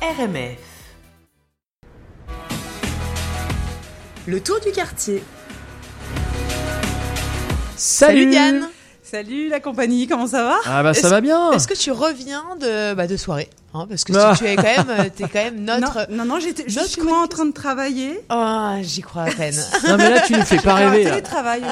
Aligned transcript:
RMF. 0.00 0.58
Le 4.28 4.40
tour 4.40 4.60
du 4.60 4.70
quartier. 4.70 5.24
Salut, 7.76 8.20
Salut 8.20 8.26
Diane 8.26 8.70
Salut 9.10 9.48
la 9.48 9.58
compagnie, 9.60 10.06
comment 10.06 10.26
ça 10.26 10.42
va 10.44 10.56
Ah 10.66 10.82
bah 10.82 10.92
ça 10.92 11.08
va 11.08 11.22
bien 11.22 11.52
Est-ce 11.52 11.66
que 11.66 11.72
tu 11.72 11.90
reviens 11.90 12.44
de, 12.60 12.92
bah, 12.92 13.06
de 13.06 13.16
soirée 13.16 13.48
hein, 13.72 13.86
Parce 13.88 14.04
que 14.04 14.12
Ah. 14.14 14.34
tu, 14.36 14.44
tu 14.44 14.50
es 14.50 14.56
quand 14.56 14.62
même, 14.64 14.90
euh, 14.90 15.04
t'es 15.14 15.24
quand 15.24 15.44
même 15.44 15.64
notre. 15.64 16.10
Non, 16.10 16.16
non, 16.18 16.24
non, 16.34 16.40
j'étais 16.40 16.64
justement 16.66 17.22
en 17.22 17.26
train 17.26 17.46
de 17.46 17.52
travailler. 17.52 18.20
Ah, 18.28 18.76
j'y 18.82 19.00
crois 19.00 19.22
à 19.22 19.30
peine. 19.30 19.54
Non 19.88 19.96
mais 19.96 20.10
là 20.10 20.20
tu 20.20 20.34
nous 20.34 20.42
fais 20.44 20.58
pas 20.60 20.74
rêver 20.74 21.04
là. 21.04 21.20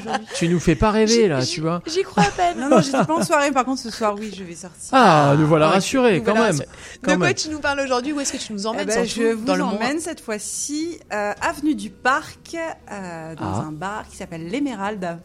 aujourd'hui. 0.01 0.27
Tu 0.34 0.48
nous 0.48 0.59
fais 0.61 0.77
pas 0.77 0.91
rêver 0.91 1.29
là, 1.29 1.45
tu 1.45 1.61
vois. 1.61 1.83
J'y 1.87 2.02
crois 2.05 2.23
à 2.23 2.30
peine. 2.30 2.59
Non, 2.59 2.70
non, 2.70 2.80
j'étais 2.80 3.05
pas 3.05 3.14
en 3.14 3.23
soirée. 3.23 3.53
Par 3.53 3.66
contre, 3.66 3.82
ce 3.82 3.91
soir, 3.91 4.14
oui, 4.18 4.32
je 4.34 4.43
vais 4.43 4.55
sortir. 4.55 4.89
Ah, 4.93 5.34
nous 5.39 5.46
voilà 5.46 5.66
ok. 5.68 5.75
rassurés 5.75 6.21
Nous 6.21 6.25
quand 6.25 6.32
voilà 6.32 6.53
même. 6.53 6.61
rassurés. 6.61 6.68
Quand 7.03 7.12
de 7.12 7.16
quoi 7.18 7.27
même. 7.27 7.34
tu 7.34 7.48
nous 7.50 7.59
parles 7.61 7.80
aujourd'hui 7.80 8.12
Où 8.14 8.21
est-ce 8.21 8.32
que 8.32 8.39
tu 8.39 8.55
nous 8.55 8.62
Eh 8.62 8.66
emmènes 8.66 8.87
ben, 8.87 9.05
surtout 9.07 9.20
je 9.28 9.34
vous 9.34 9.45
dans 9.45 9.56
le 9.56 9.64
monde 9.64 9.75
emmène 9.75 10.00
cette 10.00 10.20
fois-ci 10.23 10.98
euh, 11.12 11.34
avenue 11.42 11.75
du 11.75 11.91
Parc, 11.91 12.55
euh, 12.56 13.34
dans 13.34 13.45
Ah. 13.61 13.64
un 13.69 13.73
bar 13.73 14.05
qui 14.11 14.16
s'appelle 14.16 14.48
l'Émeraude. 14.48 15.19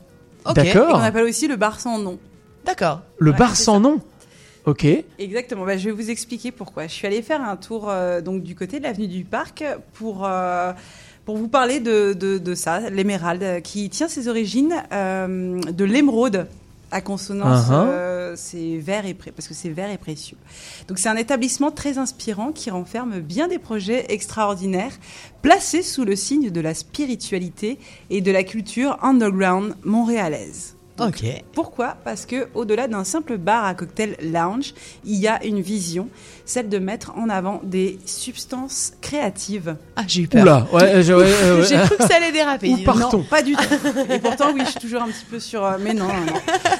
Ok. 0.46 0.56
D'accord. 0.56 0.90
Et 0.90 0.94
qu'on 0.94 1.00
appelle 1.00 1.24
aussi 1.26 1.48
le 1.48 1.56
bar 1.56 1.80
sans 1.80 1.98
nom. 2.00 2.20
D'accord. 2.66 3.02
Le 3.18 3.32
Ouais, 3.32 3.38
bar 3.38 3.56
c'est 3.56 3.64
sans 3.64 3.80
nom. 3.80 4.00
Ok. 4.66 4.86
Exactement. 5.18 5.66
Bah, 5.66 5.78
je 5.78 5.86
vais 5.86 5.92
vous 5.92 6.10
expliquer 6.12 6.52
pourquoi. 6.52 6.86
Je 6.88 6.92
suis 6.94 7.08
allée 7.08 7.22
faire 7.24 7.42
un 7.42 7.56
tour 7.56 7.90
euh, 7.90 8.22
donc 8.22 8.44
du 8.44 8.56
côté 8.56 8.78
de 8.80 8.84
l'avenue 8.84 9.08
du 9.08 9.24
Parc 9.24 9.64
pour 9.94 10.26
euh, 10.26 10.72
pour 11.26 11.38
vous 11.38 11.48
parler 11.48 11.80
de, 11.80 12.14
de, 12.14 12.38
de 12.38 12.56
ça, 12.56 12.90
l'émeraude, 12.90 13.44
euh, 13.44 13.60
qui 13.60 13.90
tient 13.90 14.08
ses 14.08 14.28
origines 14.28 14.74
euh, 14.92 15.60
de 15.62 15.84
l'émeraude 15.86 16.48
à 16.92 17.02
consonance, 17.02 17.68
Uh-huh. 17.70 17.74
euh, 17.74 18.34
c'est 18.36 18.78
vert 18.78 19.06
et 19.06 19.14
pré- 19.14 19.32
parce 19.32 19.48
que 19.48 19.54
c'est 19.54 19.70
vert 19.70 19.90
et 19.90 19.98
précieux. 19.98 20.38
Donc 20.88 21.00
c'est 21.00 21.10
un 21.10 21.16
établissement 21.16 21.72
très 21.72 21.98
inspirant 21.98 22.52
qui 22.52 22.70
renferme 22.70 23.20
bien 23.22 23.48
des 23.48 23.60
projets 23.60 24.06
extraordinaires 24.14 24.94
placés 25.42 25.84
sous 25.84 26.06
le 26.06 26.16
signe 26.16 26.50
de 26.50 26.62
la 26.62 26.74
spiritualité 26.74 27.80
et 28.10 28.22
de 28.22 28.32
la 28.32 28.44
culture 28.44 28.98
underground 29.04 29.76
montréalaise. 29.84 30.76
Donc, 31.06 31.14
pourquoi? 31.54 31.98
Parce 32.04 32.26
que 32.26 32.48
au-delà 32.54 32.88
d'un 32.88 33.04
simple 33.04 33.38
bar 33.38 33.66
à 33.66 33.74
cocktail 33.74 34.16
lounge, 34.22 34.74
il 35.06 35.16
y 35.18 35.28
a 35.28 35.44
une 35.46 35.62
vision, 35.62 36.08
celle 36.46 36.70
de 36.70 36.80
mettre 36.80 37.12
en 37.18 37.30
avant 37.30 37.62
des 37.64 38.00
substances 38.06 38.94
créatives. 39.02 39.76
Ah, 39.96 40.04
j'ai 40.08 40.22
eu 40.24 40.28
peur. 40.28 40.42
Oula, 40.44 40.68
ouais, 40.74 41.04
je- 41.04 41.14
ouais, 41.14 41.24
ouais, 41.54 41.60
ouais. 41.62 41.66
J'ai 41.68 41.78
cru 41.78 41.98
que 41.98 42.04
ça 42.08 42.16
allait 42.16 42.32
déraper. 42.32 42.74
Partons. 42.84 43.18
Non, 43.20 43.24
pas 43.24 43.42
du 43.42 43.54
tout. 43.56 43.64
Et 44.10 44.20
pourtant, 44.20 44.52
oui, 44.54 44.62
je 44.66 44.72
suis 44.72 44.80
toujours 44.80 45.02
un 45.02 45.08
petit 45.08 45.26
peu 45.30 45.40
sur. 45.40 45.66
euh, 45.66 45.78
mais 45.80 45.94
non, 45.94 46.08
non, 46.08 46.14
non. 46.14 46.34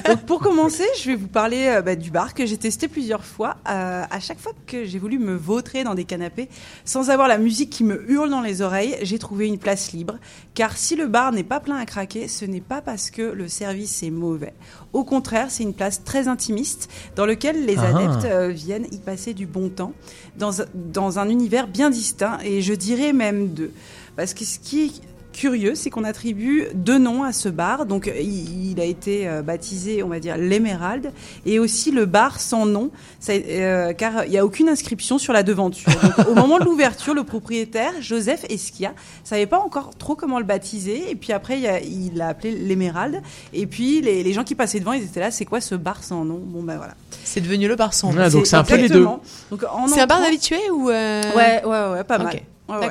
Donc, 0.08 0.22
pour 0.26 0.40
commencer, 0.40 0.84
je 1.00 1.10
vais 1.10 1.16
vous 1.16 1.28
parler 1.28 1.66
euh, 1.68 1.82
bah, 1.82 1.96
du 1.96 2.10
bar 2.10 2.34
que 2.34 2.46
j'ai 2.46 2.56
testé 2.56 2.88
plusieurs 2.88 3.24
fois. 3.24 3.56
Euh, 3.68 4.02
à 4.10 4.20
chaque 4.20 4.38
fois 4.38 4.52
que 4.66 4.84
j'ai 4.84 4.98
voulu 4.98 5.18
me 5.18 5.34
vautrer 5.34 5.84
dans 5.84 5.94
des 5.94 6.04
canapés, 6.04 6.48
sans 6.84 7.10
avoir 7.10 7.28
la 7.28 7.38
musique 7.38 7.70
qui 7.70 7.84
me 7.84 8.10
hurle 8.10 8.30
dans 8.30 8.40
les 8.40 8.62
oreilles, 8.62 8.96
j'ai 9.02 9.18
trouvé 9.18 9.46
une 9.46 9.58
place 9.58 9.92
libre. 9.92 10.18
Car 10.54 10.76
si 10.76 10.96
le 10.96 11.06
bar 11.06 11.32
n'est 11.32 11.42
pas 11.44 11.60
plein 11.60 11.76
à 11.76 11.86
craquer, 11.86 12.28
ce 12.28 12.44
n'est 12.44 12.60
pas 12.60 12.80
parce 12.80 13.10
que 13.10 13.22
le 13.22 13.48
service 13.48 14.02
est 14.02 14.10
mauvais. 14.12 14.52
Au 14.92 15.04
contraire, 15.04 15.46
c'est 15.50 15.62
une 15.62 15.74
place 15.74 16.04
très 16.04 16.28
intimiste 16.28 16.88
dans 17.16 17.26
lequel 17.26 17.64
les 17.66 17.76
Ah. 17.78 17.96
adeptes 17.96 18.24
euh, 18.24 18.48
viennent 18.48 18.86
y 18.92 18.98
passer 18.98 19.34
du 19.34 19.46
bon 19.46 19.68
temps 19.68 19.92
dans, 20.38 20.62
un- 20.62 20.66
dans 20.74 21.18
un 21.18 21.28
univers 21.28 21.66
bien 21.68 21.90
distinct 21.90 22.38
et 22.44 22.62
je 22.62 22.74
dirais 22.74 23.12
même 23.12 23.48
deux. 23.48 23.72
Parce 24.16 24.34
que 24.34 24.44
ce 24.44 24.58
qui 24.58 25.00
curieux, 25.32 25.74
c'est 25.74 25.90
qu'on 25.90 26.04
attribue 26.04 26.66
deux 26.74 26.98
noms 26.98 27.22
à 27.24 27.32
ce 27.32 27.48
bar. 27.48 27.86
Donc 27.86 28.10
il, 28.20 28.70
il 28.72 28.80
a 28.80 28.84
été 28.84 29.26
euh, 29.28 29.42
baptisé, 29.42 30.02
on 30.02 30.08
va 30.08 30.20
dire, 30.20 30.36
l'Émeraude 30.36 31.10
et 31.46 31.58
aussi 31.58 31.90
le 31.90 32.06
bar 32.06 32.38
sans 32.40 32.66
nom, 32.66 32.90
ça, 33.20 33.32
euh, 33.32 33.92
car 33.92 34.24
il 34.24 34.30
n'y 34.30 34.38
a 34.38 34.44
aucune 34.44 34.68
inscription 34.68 35.18
sur 35.18 35.32
la 35.32 35.42
devanture. 35.42 35.90
Donc, 36.16 36.28
au 36.28 36.34
moment 36.34 36.58
de 36.58 36.64
l'ouverture, 36.64 37.14
le 37.14 37.24
propriétaire, 37.24 37.92
Joseph 38.00 38.44
Esquia, 38.50 38.92
savait 39.24 39.46
pas 39.46 39.58
encore 39.58 39.90
trop 39.98 40.14
comment 40.14 40.38
le 40.38 40.44
baptiser. 40.44 41.10
Et 41.10 41.14
puis 41.14 41.32
après, 41.32 41.58
il 41.58 41.66
a- 41.66 41.80
il 41.80 42.16
l'a 42.16 42.28
appelé 42.28 42.52
l'Émeraude. 42.52 43.20
Et 43.52 43.66
puis 43.66 44.00
les, 44.02 44.22
les 44.22 44.32
gens 44.32 44.44
qui 44.44 44.54
passaient 44.54 44.80
devant, 44.80 44.92
ils 44.92 45.02
étaient 45.04 45.20
là, 45.20 45.30
c'est 45.30 45.44
quoi 45.44 45.60
ce 45.60 45.74
bar 45.74 46.02
sans 46.04 46.24
nom? 46.24 46.40
Bon 46.44 46.62
ben 46.62 46.76
voilà. 46.76 46.94
C'est 47.24 47.40
devenu 47.40 47.68
le 47.68 47.76
bar 47.76 47.94
sans 47.94 48.12
nom. 48.12 48.20
Ah, 48.20 48.30
donc 48.30 48.46
c'est 48.46 48.56
un 48.56 48.64
peu 48.64 48.74
les 48.76 48.88
deux. 48.88 49.00
exactement. 49.00 49.20
Donc, 49.50 49.64
en 49.72 49.86
C'est 49.88 50.00
un 50.00 50.06
bar 50.06 50.20
d'habitués 50.20 50.70
ou 50.72 50.90
euh, 50.90 51.22
Ouais, 51.36 51.62
ouais, 51.64 51.92
ouais, 51.92 52.04
pas 52.04 52.18
mal. 52.18 52.26
Ouais. 52.68 52.90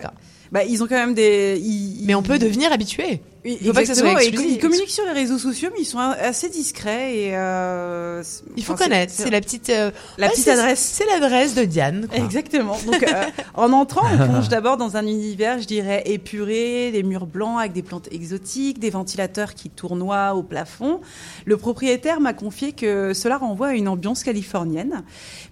Bah, 0.52 0.64
ils 0.66 0.84
ont 0.84 0.88
quand 0.88 0.96
même 0.96 1.14
des. 1.14 1.60
ils- 1.64 2.04
Mais 2.06 2.16
on 2.16 2.22
peut 2.24 2.38
devenir 2.40 2.72
habitué. 2.74 3.22
Oui, 3.44 3.58
faut 3.66 3.74
pas 3.74 3.82
que 3.82 3.88
ça 3.88 3.96
soit 3.96 4.04
exactement, 4.08 4.20
et 4.20 4.28
exclusif. 4.28 4.56
Ils 4.56 4.60
communiquent 4.60 4.90
sur 4.92 5.04
les 5.06 5.12
réseaux 5.14 5.38
sociaux, 5.40 5.70
mais 5.74 5.82
ils 5.82 5.86
sont 5.86 5.98
assez 5.98 6.48
discrets 6.50 7.16
et. 7.18 7.30
euh, 7.34 8.24
Il 8.56 8.64
faut 8.64 8.74
enfin, 8.74 8.84
connaître. 8.86 9.12
C'est 9.16 9.32
la 9.32 9.42
petite. 9.42 9.70
euh, 9.72 9.90
la 10.20 10.28
ouais, 10.28 10.32
petite 10.34 10.48
adresse. 10.48 10.80
C'est 10.80 11.06
l'adresse 11.08 11.56
de 11.56 11.64
Diane. 11.64 12.08
quoi. 12.08 12.24
Exactement. 12.24 12.78
Donc, 12.86 13.02
euh, 13.04 13.24
en 13.56 13.72
entrant, 13.74 14.04
on 14.14 14.18
plonge 14.28 14.50
d'abord 14.50 14.78
dans 14.78 14.96
un 14.96 15.08
univers, 15.08 15.60
je 15.60 15.66
dirais, 15.66 16.04
épuré, 16.06 16.92
des 16.92 17.02
murs 17.04 17.26
blancs 17.26 17.60
avec 17.60 17.74
des 17.74 17.82
plantes 17.82 18.10
exotiques, 18.12 18.78
des 18.80 18.92
ventilateurs 18.92 19.56
qui 19.56 19.70
tournoient 19.72 20.36
au 20.36 20.44
plafond. 20.44 21.02
Le 21.46 21.58
propriétaire 21.58 22.20
m'a 22.20 22.34
confié 22.34 22.74
que 22.74 23.14
cela 23.14 23.38
renvoie 23.38 23.70
à 23.70 23.74
une 23.74 23.88
ambiance 23.88 24.24
californienne. 24.24 25.04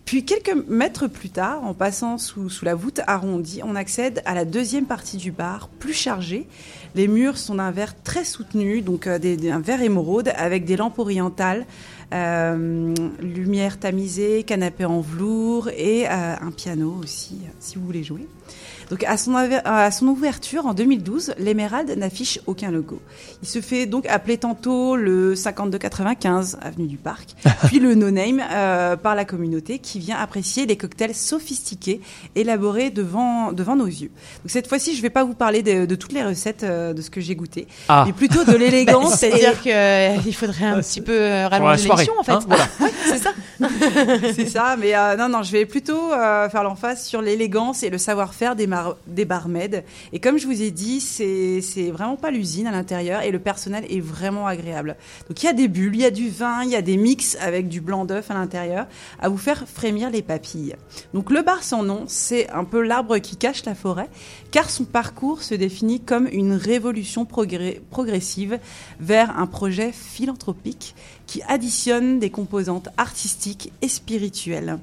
Puis, 0.06 0.26
quelques 0.26 0.56
mètres 0.68 1.08
plus 1.08 1.30
tard, 1.30 1.64
en 1.64 1.74
passant 1.74 2.18
sous, 2.20 2.50
sous 2.50 2.66
la 2.66 2.76
voûte 2.76 3.02
arrondie, 3.08 3.62
on 3.64 3.76
accède 3.76 4.22
à 4.26 4.34
la 4.36 4.46
deuxième 4.46 4.86
partie 4.86 5.18
du 5.18 5.32
bar, 5.32 5.70
plus 5.80 5.94
chargée. 5.94 6.48
Les 6.96 7.08
murs 7.08 7.38
sont 7.38 7.56
d'un 7.56 7.70
très 7.88 8.24
soutenu, 8.24 8.82
donc 8.82 9.08
euh, 9.08 9.20
un 9.52 9.60
vert 9.60 9.82
émeraude 9.82 10.32
avec 10.36 10.66
des 10.66 10.78
lampes 10.78 11.00
orientales, 11.00 11.66
euh, 12.14 12.94
lumière 13.22 13.78
tamisée, 13.80 14.44
canapé 14.44 14.86
en 14.86 15.02
velours 15.02 15.70
et 15.70 16.08
euh, 16.08 16.36
un 16.42 16.52
piano 16.52 16.96
aussi, 17.02 17.40
euh, 17.44 17.50
si 17.60 17.78
vous 17.78 17.86
voulez 17.86 18.04
jouer. 18.04 18.28
Donc 18.90 19.04
à 19.04 19.18
son, 19.18 19.36
aver- 19.36 19.62
à 19.66 19.92
son 19.92 20.08
ouverture 20.08 20.66
en 20.66 20.74
2012, 20.74 21.36
l'Emerald 21.38 21.96
n'affiche 21.96 22.40
aucun 22.48 22.72
logo. 22.72 23.00
Il 23.44 23.48
se 23.48 23.62
fait 23.62 23.86
donc 23.86 24.08
appeler 24.08 24.40
tantôt 24.40 24.96
le 24.96 25.36
5295 25.36 26.58
avenue 26.60 26.88
du 26.88 26.98
Parc, 26.98 27.36
puis 27.68 27.78
le 27.80 27.94
No 27.94 28.10
Name 28.10 28.42
euh, 28.52 28.96
par 28.96 29.14
la 29.14 29.26
communauté 29.26 29.78
qui 29.78 30.00
vient 30.00 30.18
apprécier 30.18 30.66
les 30.66 30.76
cocktails 30.76 31.14
sophistiqués 31.14 32.02
élaborés 32.36 32.90
devant 32.90 33.52
devant 33.52 33.76
nos 33.76 33.86
yeux. 33.86 34.10
Donc 34.44 34.48
cette 34.50 34.66
fois-ci, 34.68 34.96
je 34.96 35.04
vais 35.04 35.12
pas 35.12 35.24
vous 35.24 35.36
parler 35.36 35.62
de, 35.62 35.86
de 35.86 35.96
toutes 35.96 36.14
les 36.14 36.24
recettes 36.24 36.64
euh, 36.64 36.92
de 36.94 37.02
ce 37.04 37.12
que 37.12 37.22
j'ai 37.22 37.36
goûté, 37.36 37.68
Ah, 37.90 38.06
mais 38.08 38.14
plutôt 38.14 38.44
de 38.44 38.54
l'élégance. 38.58 39.14
C'est-à-dire 39.20 39.62
qu'il 39.62 40.34
faudrait 40.36 40.66
un 40.66 40.80
petit 40.82 41.02
peu 41.02 41.12
euh, 41.14 41.48
rallonger 41.48 41.88
soirée. 42.06 42.20
en 42.20 42.24
fait. 42.24 42.32
hein, 42.32 42.40
voilà. 42.48 42.68
c'est 43.06 43.18
ça. 43.18 43.32
C'est 44.34 44.48
ça, 44.50 44.78
mais 44.78 44.96
euh, 44.96 45.18
non, 45.18 45.28
non, 45.28 45.44
je 45.44 45.52
vais 45.52 45.66
plutôt 45.66 46.14
euh, 46.14 46.50
faire 46.50 46.64
l'emphase 46.64 47.04
sur 47.04 47.22
l'élégance 47.22 47.84
et 47.84 47.90
le 47.90 47.98
savoir-faire 47.98 48.56
des, 48.56 48.70
des 49.08 49.26
barmaids. 49.26 49.84
Et 50.14 50.20
comme 50.20 50.38
je 50.38 50.48
vous 50.48 50.62
ai 50.62 50.72
dit, 50.72 51.02
c'est 51.02 51.62
c'est 51.62 51.92
vraiment 51.92 52.16
pas 52.16 52.32
l'usine 52.32 52.68
à 52.68 52.72
l'intérieur 52.72 53.22
et 53.22 53.32
le 53.32 53.40
personnel 53.40 53.86
est 53.90 54.00
vraiment 54.00 54.48
agréable. 54.48 54.96
Donc 55.28 55.44
il 55.44 55.46
y 55.46 55.50
a 55.50 55.54
des 55.54 55.68
bulles, 55.68 55.96
il 55.96 56.02
y 56.02 56.06
a 56.06 56.12
du 56.12 56.30
vin, 56.30 56.64
il 56.64 56.70
y 56.70 56.76
a 56.76 56.82
des 56.82 56.96
mix 56.96 57.38
avec 57.42 57.68
du 57.68 57.82
blanc 57.82 58.06
d'œuf 58.06 58.32
à 58.32 58.34
l'intérieur 58.34 58.88
à 59.20 59.28
vous 59.30 59.38
faire 59.38 59.66
frémir 59.68 60.10
les 60.10 60.22
papilles. 60.22 60.76
Donc 61.14 61.30
le 61.30 61.42
bar 61.42 61.64
sans 61.64 61.84
nom, 61.84 62.06
c'est 62.08 62.50
un 62.52 62.64
peu 62.64 62.82
l'arbre 62.82 63.18
qui 63.18 63.36
cache 63.36 63.66
la 63.66 63.76
forêt, 63.76 64.10
car 64.52 64.70
son 64.70 64.86
parcours 64.86 65.44
se 65.44 65.56
définit 65.56 66.00
comme 66.00 66.28
une 66.32 66.54
révolution 66.54 67.26
progressive 67.26 68.60
vers 69.00 69.38
un 69.38 69.48
projet 69.48 69.92
philanthropique 69.92 70.96
qui 71.28 71.42
additionne 71.48 71.89
des 72.20 72.30
composantes 72.30 72.90
artistiques 72.98 73.72
et 73.82 73.88
spirituelles. 73.88 74.78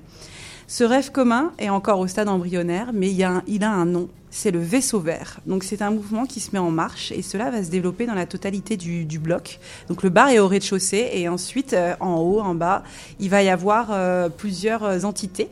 Ce 0.69 0.83
rêve 0.85 1.13
commun 1.13 1.53
est 1.59 1.69
encore 1.69 2.01
au 2.01 2.07
stade 2.09 2.29
embryonnaire, 2.29 2.91
mais 2.93 3.09
il, 3.09 3.17
y 3.17 3.23
a 3.23 3.31
un, 3.31 3.43
il 3.47 3.63
a 3.63 3.71
un 3.71 3.85
nom, 3.87 4.09
c'est 4.31 4.51
le 4.51 4.59
vaisseau 4.59 4.99
vert. 4.99 5.39
Donc 5.47 5.63
c'est 5.63 5.81
un 5.81 5.91
mouvement 5.91 6.27
qui 6.27 6.41
se 6.41 6.51
met 6.53 6.59
en 6.59 6.73
marche 6.73 7.13
et 7.13 7.23
cela 7.23 7.51
va 7.51 7.63
se 7.63 7.71
développer 7.71 8.05
dans 8.07 8.15
la 8.15 8.27
totalité 8.27 8.77
du, 8.77 9.05
du 9.05 9.21
bloc. 9.21 9.61
Donc 9.89 10.03
le 10.03 10.11
bar 10.11 10.29
est 10.31 10.41
au 10.41 10.49
rez-de-chaussée 10.49 11.11
et 11.15 11.29
ensuite 11.29 11.73
euh, 11.73 11.95
en 12.01 12.17
haut, 12.17 12.41
en 12.41 12.55
bas, 12.57 12.83
il 13.21 13.31
va 13.31 13.43
y 13.45 13.49
avoir 13.49 13.89
euh, 13.93 14.29
plusieurs 14.29 14.83
euh, 14.83 15.03
entités. 15.03 15.49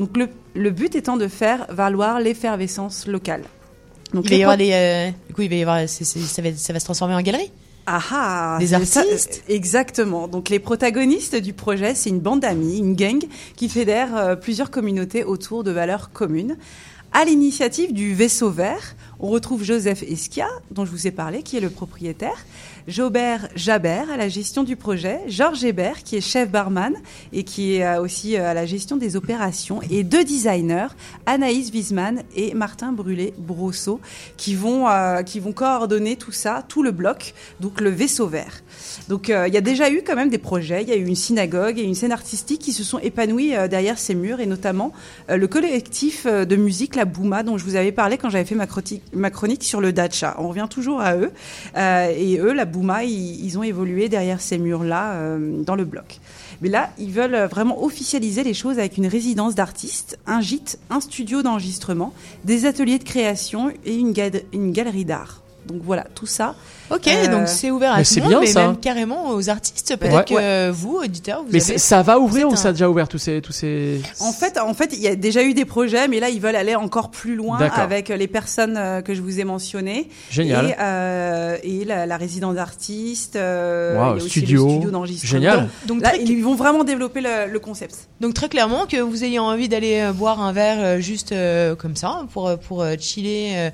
Donc 0.00 0.16
le, 0.16 0.28
le 0.54 0.70
but 0.70 0.96
étant 0.96 1.16
de 1.16 1.28
faire 1.28 1.66
valoir 1.68 2.18
l'effervescence 2.18 3.06
locale. 3.06 3.44
Donc 4.12 4.24
Il 4.24 4.30
va 4.30 4.36
y 4.36 4.42
avoir 4.42 4.56
des. 4.56 4.72
euh, 4.72 5.10
Du 5.28 5.34
coup, 5.34 5.42
il 5.42 5.48
va 5.48 5.54
y 5.56 5.62
avoir. 5.62 5.88
c'est- 5.88 6.04
c'est- 6.04 6.20
ça, 6.20 6.42
va, 6.42 6.48
ça 6.56 6.72
va 6.72 6.80
se 6.80 6.84
transformer 6.84 7.14
en 7.14 7.22
galerie? 7.22 7.50
Ah 7.86 8.00
ah, 8.10 8.56
Des 8.58 8.66
ça, 8.68 8.76
artistes. 9.00 9.44
euh, 9.48 9.54
Exactement. 9.54 10.26
Donc 10.28 10.48
les 10.48 10.58
protagonistes 10.58 11.36
du 11.36 11.52
projet, 11.52 11.94
c'est 11.94 12.10
une 12.10 12.20
bande 12.20 12.40
d'amis, 12.40 12.78
une 12.78 12.94
gang 12.96 13.22
qui 13.54 13.68
fédère 13.68 14.16
euh, 14.16 14.34
plusieurs 14.36 14.70
communautés 14.70 15.22
autour 15.24 15.62
de 15.62 15.70
valeurs 15.70 16.10
communes. 16.12 16.56
À 17.12 17.24
l'initiative 17.24 17.92
du 17.94 18.12
Vaisseau 18.14 18.50
Vert, 18.50 18.96
on 19.20 19.28
retrouve 19.28 19.64
Joseph 19.64 20.02
Esquia, 20.02 20.48
dont 20.70 20.84
je 20.84 20.90
vous 20.90 21.06
ai 21.06 21.10
parlé, 21.10 21.42
qui 21.42 21.56
est 21.56 21.60
le 21.60 21.70
propriétaire, 21.70 22.44
Jobert 22.86 23.48
Jabert 23.56 24.10
à 24.12 24.16
la 24.16 24.28
gestion 24.28 24.62
du 24.62 24.76
projet, 24.76 25.20
Georges 25.26 25.64
Hébert 25.64 26.04
qui 26.04 26.14
est 26.16 26.20
chef 26.20 26.50
barman 26.50 26.94
et 27.32 27.42
qui 27.42 27.74
est 27.74 27.84
euh, 27.84 28.00
aussi 28.00 28.36
euh, 28.36 28.48
à 28.50 28.54
la 28.54 28.64
gestion 28.64 28.96
des 28.96 29.16
opérations, 29.16 29.80
et 29.90 30.04
deux 30.04 30.22
designers, 30.22 30.86
Anaïs 31.26 31.70
Wiesmann 31.72 32.22
et 32.36 32.54
Martin 32.54 32.92
Brûlé-Brosseau, 32.92 34.00
qui 34.36 34.54
vont 34.54 34.88
euh, 34.88 35.22
qui 35.22 35.40
vont 35.40 35.52
coordonner 35.52 36.14
tout 36.14 36.30
ça, 36.30 36.64
tout 36.68 36.84
le 36.84 36.92
bloc, 36.92 37.34
donc 37.58 37.80
le 37.80 37.90
vaisseau 37.90 38.28
vert. 38.28 38.62
Donc 39.08 39.28
il 39.28 39.52
y 39.52 39.56
a 39.56 39.60
déjà 39.60 39.90
eu 39.90 40.02
quand 40.06 40.14
même 40.14 40.30
des 40.30 40.38
projets, 40.38 40.82
il 40.82 40.88
y 40.88 40.92
a 40.92 40.96
eu 40.96 41.06
une 41.06 41.16
synagogue 41.16 41.78
et 41.78 41.82
une 41.82 41.94
scène 41.94 42.12
artistique 42.12 42.60
qui 42.60 42.72
se 42.72 42.84
sont 42.84 42.98
épanouies 42.98 43.54
derrière 43.68 43.98
ces 43.98 44.14
murs, 44.14 44.40
et 44.40 44.46
notamment 44.46 44.92
le 45.28 45.46
collectif 45.48 46.26
de 46.26 46.56
musique 46.56 46.94
La 46.94 47.04
Bouma 47.04 47.42
dont 47.42 47.58
je 47.58 47.64
vous 47.64 47.76
avais 47.76 47.92
parlé 47.92 48.16
quand 48.18 48.30
j'avais 48.30 48.44
fait 48.44 48.54
ma, 48.54 48.66
croti- 48.66 49.00
ma 49.12 49.30
chronique 49.30 49.64
sur 49.64 49.80
le 49.80 49.92
Dacha. 49.92 50.36
On 50.38 50.48
revient 50.48 50.66
toujours 50.68 51.00
à 51.00 51.16
eux. 51.16 51.32
Euh, 51.76 52.12
et 52.16 52.38
eux, 52.38 52.52
La 52.52 52.64
Bouma, 52.64 53.04
ils, 53.04 53.58
ont 53.58 53.62
évolué 53.62 54.08
derrière 54.08 54.40
ces 54.40 54.58
murs-là 54.58 55.12
euh, 55.14 55.62
dans 55.62 55.76
le 55.76 55.84
bloc. 55.84 56.20
Mais 56.62 56.68
là, 56.68 56.90
ils 56.98 57.12
veulent 57.12 57.48
vraiment 57.50 57.82
officialiser 57.82 58.42
les 58.42 58.54
choses 58.54 58.78
avec 58.78 58.96
une 58.96 59.06
résidence 59.06 59.54
d'artistes, 59.54 60.18
un 60.26 60.40
gîte, 60.40 60.78
un 60.90 61.00
studio 61.00 61.42
d'enregistrement, 61.42 62.12
des 62.44 62.64
ateliers 62.66 62.98
de 62.98 63.04
création 63.04 63.70
et 63.84 63.94
une 63.94 64.12
galerie 64.72 65.04
d'art. 65.04 65.42
Donc 65.66 65.82
voilà, 65.82 66.06
tout 66.14 66.26
ça. 66.26 66.54
Ok, 66.90 67.06
Euh, 67.08 67.26
donc 67.28 67.48
c'est 67.48 67.70
ouvert 67.70 67.92
à 67.94 67.98
mais 67.98 68.04
tout 68.04 68.14
le 68.16 68.20
monde, 68.22 68.30
bien, 68.30 68.40
mais 68.40 68.46
ça. 68.46 68.66
même 68.66 68.76
carrément 68.78 69.30
aux 69.30 69.48
artistes. 69.50 69.96
Peut-être 69.96 70.14
Ouais. 70.14 70.24
que 70.24 70.34
euh, 70.38 70.72
vous, 70.74 70.96
auditeurs, 70.98 71.42
vous 71.42 71.48
Mais 71.52 71.62
avez... 71.62 71.78
ça 71.78 72.02
va 72.02 72.18
ouvrir 72.18 72.48
ou 72.48 72.54
ça 72.56 72.68
a 72.68 72.72
déjà 72.72 72.88
ouvert 72.88 73.08
tous 73.08 73.18
ces 73.18 73.40
tous 73.40 73.52
ces 73.52 74.00
En 74.20 74.32
fait, 74.32 74.58
en 74.58 74.72
fait, 74.74 74.90
il 74.92 75.00
y 75.00 75.08
a 75.08 75.16
déjà 75.16 75.42
eu 75.42 75.52
des 75.54 75.64
projets, 75.64 76.06
mais 76.08 76.20
là, 76.20 76.28
ils 76.28 76.40
veulent 76.40 76.54
aller 76.56 76.74
encore 76.76 77.10
plus 77.10 77.34
loin 77.34 77.58
avec 77.58 78.08
les 78.08 78.28
personnes 78.28 78.76
euh, 78.76 79.00
que 79.02 79.14
je 79.14 79.20
vous 79.22 79.40
ai 79.40 79.44
mentionnées. 79.44 80.08
génial. 80.30 80.66
Et, 80.70 80.74
euh, 80.80 81.56
et 81.62 81.84
la, 81.84 82.06
la 82.06 82.16
résidence 82.16 82.54
d'artistes. 82.54 83.36
Euh, 83.36 84.18
studio. 84.20 84.64
le 84.66 84.70
studio 84.72 84.90
d'enregistrement. 84.90 85.30
Génial. 85.30 85.68
Donc 85.86 86.02
Là, 86.02 86.10
très, 86.10 86.22
ils 86.22 86.42
vont 86.42 86.54
vraiment 86.54 86.84
développer 86.84 87.20
le, 87.20 87.50
le 87.50 87.58
concept. 87.58 88.08
donc 88.20 88.34
très 88.34 88.48
clairement 88.48 88.86
que 88.86 88.98
vous 88.98 89.24
ayez 89.24 89.38
envie 89.38 89.68
d'aller 89.68 90.10
boire 90.14 90.40
un 90.40 90.52
verre 90.52 91.00
juste 91.00 91.32
euh, 91.32 91.74
comme 91.74 91.96
ça 91.96 92.22
pour 92.32 92.56
pour 92.58 92.84
chiller 92.98 93.70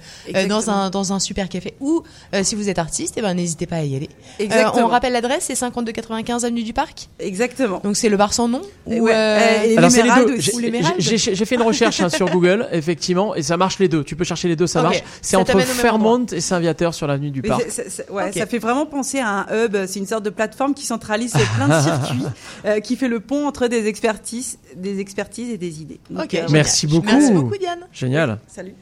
dans 0.49 0.71
un 0.71 0.91
dans 0.91 1.13
un 1.13 1.19
super 1.19 1.49
café 1.49 1.75
ou 1.81 2.03
euh, 2.35 2.43
si 2.45 2.55
vous 2.55 2.69
êtes 2.69 2.79
artiste, 2.79 3.02
eh 3.17 3.23
ben 3.23 3.35
n'hésitez 3.35 3.67
pas 3.67 3.77
à 3.77 3.83
y 3.83 3.97
aller. 3.97 4.09
Euh, 4.41 4.45
Exactement. 4.45 4.87
on 4.87 4.89
rappelle 4.89 5.13
l'adresse, 5.13 5.45
c'est 5.45 5.55
5295 5.55 6.45
avenue 6.45 6.63
du 6.63 6.73
Parc. 6.73 7.09
Exactement. 7.19 7.81
Donc 7.83 7.97
c'est 7.97 8.09
le 8.09 8.17
bar 8.17 8.33
sans 8.33 8.49
nom 8.49 8.63
ou 8.87 8.93
Ouais, 9.03 9.13
euh, 9.15 9.63
et 9.65 9.77
Alors 9.79 9.91
c'est 9.91 9.99
les 10.03 10.09
l'émeraude 10.11 10.29
deux. 10.29 10.39
aussi. 10.39 10.53
J'ai- 11.35 11.45
fait 11.45 11.55
une 11.57 11.63
recherche 11.63 12.01
hein, 12.01 12.09
sur 12.09 12.29
Google, 12.31 12.69
effectivement, 12.73 13.35
et 13.35 13.43
ça 13.43 13.57
marche 13.57 13.79
les 13.79 13.89
deux. 13.89 14.05
Tu 14.05 14.17
peux 14.17 14.25
chercher 14.25 14.49
les 14.49 14.57
deux, 14.57 14.67
ça 14.67 14.83
marche. 14.83 15.03
C'est 15.21 15.37
entre 15.37 15.59
Fairmont 15.61 16.27
et 16.27 16.41
Saint-Viateur 16.41 16.95
sur 16.95 17.07
l'avenue 17.07 17.31
du 17.31 17.43
Parc. 17.43 17.63
ouais. 18.11 18.33
Ça 18.33 18.47
fait 18.47 18.59
vraiment 18.59 18.87
penser 18.87 19.19
à 19.19 19.29
un 19.29 19.65
hub. 19.65 19.77
C'est 19.87 19.99
une 19.99 20.07
sorte 20.07 20.25
de 20.25 20.31
plateforme 20.31 20.75
qui 20.75 20.87
centralise 20.87 21.33
plein 21.57 21.69
de 21.69 21.83
circuits, 21.85 22.25
euh, 22.65 22.81
qui 22.81 22.97
fait 22.97 23.09
le 23.09 23.21
pont 23.21 23.47
entre 23.47 23.67
des 23.69 23.87
expertises, 23.87 24.59
des 24.77 25.01
expertises 25.01 25.51
et 25.51 25.59
des 25.59 25.81
idées. 25.83 26.01
Donc, 26.11 26.25
Ok, 26.25 26.35
euh, 26.35 26.37
génial. 26.39 26.53
Merci 26.53 26.87
beaucoup. 26.87 27.07
Merci 27.07 27.33
beaucoup 27.33 27.57
Diane. 27.59 27.81
Génial. 27.93 28.39
Salut. 28.49 28.75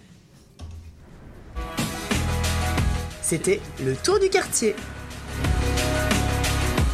C'était 3.31 3.61
le 3.85 3.95
tour 3.95 4.19
du 4.19 4.29
quartier. 4.29 4.75